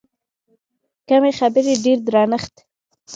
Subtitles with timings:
[1.07, 2.55] کمې خبرې، ډېر درنښت.